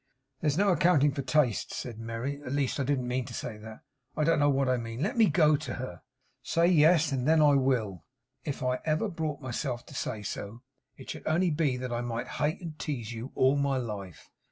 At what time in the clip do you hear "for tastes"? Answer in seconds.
1.11-1.75